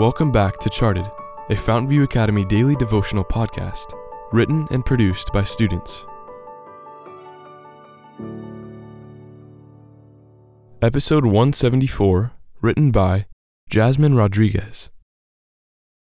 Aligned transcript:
Welcome 0.00 0.32
back 0.32 0.56
to 0.60 0.70
Charted, 0.70 1.04
a 1.50 1.54
Fountainview 1.54 2.04
Academy 2.04 2.42
daily 2.42 2.74
devotional 2.74 3.22
podcast, 3.22 3.84
written 4.32 4.66
and 4.70 4.82
produced 4.82 5.30
by 5.30 5.42
students. 5.42 6.06
Episode 10.80 11.26
174, 11.26 12.32
written 12.62 12.90
by 12.90 13.26
Jasmine 13.68 14.14
Rodriguez. 14.14 14.88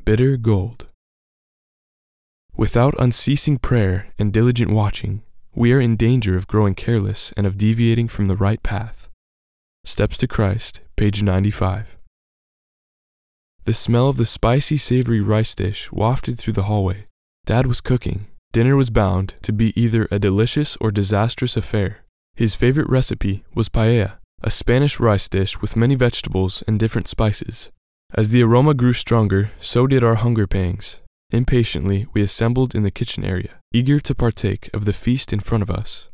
Bitter 0.04 0.38
Gold. 0.38 0.88
Without 2.58 2.96
unceasing 2.98 3.60
prayer 3.60 4.08
and 4.18 4.34
diligent 4.34 4.72
watching, 4.72 5.22
we 5.54 5.72
are 5.72 5.80
in 5.80 5.98
danger 5.98 6.36
of 6.36 6.48
growing 6.48 6.74
careless 6.74 7.32
and 7.38 7.46
of 7.46 7.58
deviating 7.58 8.08
from 8.08 8.28
the 8.28 8.36
right 8.36 8.64
path. 8.64 9.08
Steps 9.86 10.18
to 10.18 10.28
Christ, 10.28 10.82
page 10.96 11.22
95. 11.22 11.96
The 13.66 13.74
smell 13.74 14.10
of 14.10 14.18
the 14.18 14.26
spicy, 14.26 14.76
savory 14.76 15.22
rice 15.22 15.56
dish 15.56 15.90
wafted 15.90 16.38
through 16.38 16.54
the 16.54 16.64
hallway. 16.64 17.08
Dad 17.46 17.66
was 17.66 17.80
cooking. 17.80 18.28
Dinner 18.52 18.76
was 18.76 18.90
bound 18.90 19.36
to 19.42 19.54
be 19.54 19.72
either 19.82 20.06
a 20.12 20.20
delicious 20.20 20.76
or 20.82 20.92
disastrous 20.92 21.56
affair. 21.56 22.04
His 22.36 22.56
favorite 22.56 22.90
recipe 22.90 23.46
was 23.56 23.70
paella, 23.70 24.18
a 24.42 24.50
Spanish 24.50 25.00
rice 25.00 25.30
dish 25.30 25.62
with 25.62 25.78
many 25.78 25.96
vegetables 25.96 26.62
and 26.68 26.78
different 26.78 27.08
spices. 27.08 27.72
As 28.14 28.32
the 28.32 28.44
aroma 28.44 28.74
grew 28.74 28.94
stronger, 28.94 29.52
so 29.60 29.88
did 29.88 30.04
our 30.04 30.16
hunger 30.16 30.46
pangs. 30.46 30.98
Impatiently, 31.32 32.06
we 32.14 32.22
assembled 32.22 32.76
in 32.76 32.84
the 32.84 32.92
kitchen 32.92 33.24
area, 33.24 33.62
eager 33.72 34.00
to 34.02 34.14
partake 34.14 34.70
of 34.74 34.84
the 34.84 34.94
feast 34.94 35.32
in 35.32 35.40
front 35.40 35.64
of 35.64 35.72
us. 35.72 36.10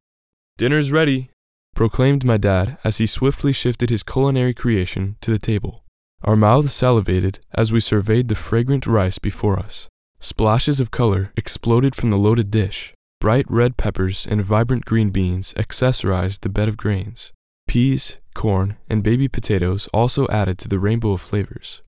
Dinner's 0.59 0.91
ready, 0.91 1.31
proclaimed 1.75 2.23
my 2.23 2.38
dad 2.38 2.77
as 2.83 2.99
he 2.99 3.07
swiftly 3.07 3.53
shifted 3.53 3.89
his 3.89 4.03
culinary 4.03 4.53
creation 4.53 5.17
to 5.21 5.31
the 5.31 5.39
table. 5.39 5.83
Our 6.23 6.35
mouths 6.35 6.73
salivated 6.73 7.39
as 7.53 7.71
we 7.71 7.79
surveyed 7.79 8.27
the 8.27 8.35
fragrant 8.35 8.85
rice 8.85 9.19
before 9.19 9.57
us. 9.57 9.88
Splashes 10.19 10.80
of 10.80 10.91
color 10.91 11.31
exploded 11.38 11.95
from 11.95 12.11
the 12.11 12.17
loaded 12.17 12.52
dish. 12.52 12.94
Bright 13.21 13.45
red 13.49 13.77
peppers 13.77 14.27
and 14.27 14.44
vibrant 14.44 14.85
green 14.85 15.09
beans 15.09 15.53
accessorized 15.55 16.41
the 16.41 16.49
bed 16.49 16.67
of 16.67 16.77
grains. 16.77 17.31
Peas, 17.67 18.17
corn, 18.33 18.77
and 18.89 19.03
baby 19.03 19.27
potatoes 19.27 19.88
also 19.94 20.27
added 20.27 20.57
to 20.57 20.67
the 20.67 20.79
rainbow 20.79 21.11
of 21.11 21.21
flavors. 21.21 21.81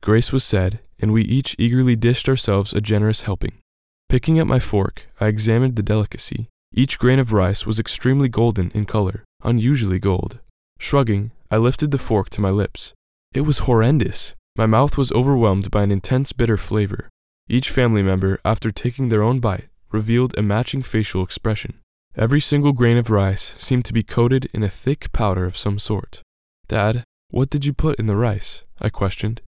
Grace 0.00 0.32
was 0.32 0.44
said, 0.44 0.80
and 0.98 1.12
we 1.12 1.22
each 1.22 1.54
eagerly 1.58 1.96
dished 1.96 2.28
ourselves 2.28 2.72
a 2.72 2.80
generous 2.80 3.22
helping. 3.22 3.58
Picking 4.08 4.38
up 4.40 4.46
my 4.46 4.58
fork, 4.58 5.06
I 5.20 5.26
examined 5.26 5.76
the 5.76 5.82
delicacy. 5.82 6.48
Each 6.72 6.98
grain 6.98 7.18
of 7.18 7.32
rice 7.32 7.66
was 7.66 7.80
extremely 7.80 8.28
golden 8.28 8.70
in 8.70 8.84
color, 8.84 9.24
unusually 9.42 9.98
gold. 9.98 10.40
Shrugging, 10.78 11.32
I 11.50 11.56
lifted 11.56 11.90
the 11.90 11.98
fork 11.98 12.30
to 12.30 12.40
my 12.40 12.50
lips. 12.50 12.94
It 13.36 13.44
was 13.44 13.68
horrendous. 13.68 14.34
My 14.56 14.64
mouth 14.64 14.96
was 14.96 15.12
overwhelmed 15.12 15.70
by 15.70 15.82
an 15.82 15.90
intense 15.90 16.32
bitter 16.32 16.56
flavor. 16.56 17.10
Each 17.50 17.68
family 17.68 18.02
member, 18.02 18.40
after 18.46 18.70
taking 18.70 19.10
their 19.10 19.22
own 19.22 19.40
bite, 19.40 19.68
revealed 19.92 20.34
a 20.38 20.42
matching 20.42 20.80
facial 20.80 21.22
expression. 21.22 21.80
Every 22.16 22.40
single 22.40 22.72
grain 22.72 22.96
of 22.96 23.10
rice 23.10 23.42
seemed 23.58 23.84
to 23.84 23.92
be 23.92 24.02
coated 24.02 24.48
in 24.54 24.62
a 24.62 24.70
thick 24.70 25.12
powder 25.12 25.44
of 25.44 25.54
some 25.54 25.78
sort. 25.78 26.22
Dad, 26.66 27.04
what 27.28 27.50
did 27.50 27.66
you 27.66 27.74
put 27.74 27.98
in 27.98 28.06
the 28.06 28.16
rice? 28.16 28.64
I 28.80 28.88
questioned. 28.88 29.42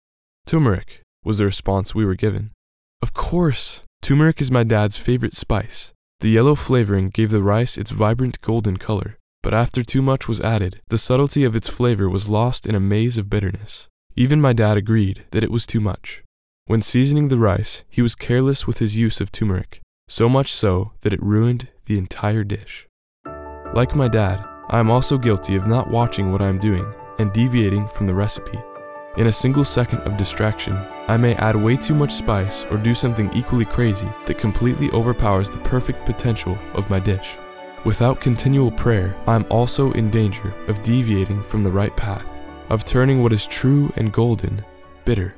Turmeric, 0.46 1.00
was 1.24 1.38
the 1.38 1.46
response 1.46 1.96
we 1.96 2.04
were 2.04 2.16
given. 2.16 2.52
Of 3.02 3.14
course! 3.14 3.84
Turmeric 4.02 4.42
is 4.42 4.52
my 4.52 4.66
dad's 4.66 4.98
favorite 4.98 5.34
spice. 5.34 5.94
The 6.20 6.32
yellow 6.32 6.56
flavoring 6.56 7.08
gave 7.08 7.32
the 7.32 7.42
rice 7.42 7.78
its 7.78 7.92
vibrant 7.92 8.42
golden 8.42 8.76
color, 8.76 9.18
but 9.48 9.54
after 9.54 9.82
too 9.82 10.02
much 10.02 10.28
was 10.28 10.42
added, 10.42 10.82
the 10.90 10.98
subtlety 10.98 11.46
of 11.46 11.56
its 11.56 11.70
flavor 11.70 12.10
was 12.10 12.28
lost 12.28 12.66
in 12.66 12.76
a 12.76 12.82
maze 12.82 13.18
of 13.18 13.30
bitterness. 13.30 13.88
Even 14.14 14.42
my 14.42 14.52
dad 14.52 14.76
agreed 14.76 15.24
that 15.32 15.42
it 15.42 15.50
was 15.50 15.66
too 15.66 15.80
much. 15.80 16.22
When 16.66 16.82
seasoning 16.82 17.30
the 17.30 17.38
rice, 17.38 17.86
he 17.90 18.02
was 18.02 18.14
careless 18.14 18.68
with 18.68 18.80
his 18.80 18.98
use 18.98 19.22
of 19.22 19.32
turmeric, 19.32 19.80
so 20.10 20.28
much 20.28 20.52
so 20.52 20.92
that 21.00 21.14
it 21.14 21.24
ruined 21.24 21.70
the 21.86 21.98
entire 21.98 22.44
dish. 22.44 22.88
Like 23.74 23.96
my 23.96 24.10
dad, 24.10 24.44
I 24.68 24.80
am 24.80 24.92
also 24.92 25.18
guilty 25.18 25.56
of 25.56 25.66
not 25.66 25.90
watching 25.90 26.30
what 26.34 26.42
I 26.42 26.50
am 26.50 26.58
doing 26.58 26.86
and 27.18 27.32
deviating 27.32 27.88
from 27.88 28.06
the 28.06 28.14
recipe. 28.14 28.60
In 29.16 29.28
a 29.28 29.32
single 29.32 29.64
second 29.64 30.00
of 30.00 30.18
distraction, 30.18 30.78
I 31.08 31.16
may 31.16 31.36
add 31.36 31.56
way 31.56 31.78
too 31.78 31.96
much 31.96 32.12
spice 32.12 32.66
or 32.66 32.76
do 32.76 32.94
something 32.94 33.32
equally 33.34 33.64
crazy 33.64 34.10
that 34.26 34.40
completely 34.40 34.92
overpowers 34.92 35.50
the 35.50 35.60
perfect 35.60 36.06
potential 36.06 36.58
of 36.74 36.90
my 36.90 37.00
dish. 37.00 37.38
Without 37.86 38.20
continual 38.20 38.72
prayer, 38.72 39.16
I 39.28 39.36
am 39.36 39.46
also 39.50 39.92
in 39.94 40.10
danger 40.10 40.54
of 40.68 40.82
deviating 40.84 41.42
from 41.42 41.64
the 41.64 41.72
right 41.72 41.96
path, 41.96 42.26
of 42.70 42.84
turning 42.84 43.24
what 43.24 43.34
is 43.34 43.46
true 43.46 43.92
and 43.96 44.12
golden 44.12 44.64
bitter 45.06 45.36